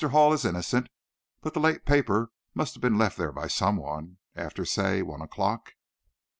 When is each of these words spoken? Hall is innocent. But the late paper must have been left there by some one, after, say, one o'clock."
Hall 0.03 0.33
is 0.33 0.45
innocent. 0.45 0.89
But 1.41 1.53
the 1.53 1.59
late 1.59 1.85
paper 1.85 2.31
must 2.55 2.73
have 2.73 2.81
been 2.81 2.97
left 2.97 3.19
there 3.19 3.31
by 3.31 3.45
some 3.45 3.77
one, 3.77 4.17
after, 4.35 4.65
say, 4.65 5.03
one 5.03 5.21
o'clock." 5.21 5.73